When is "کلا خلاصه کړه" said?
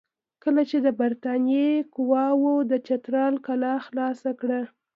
3.47-4.61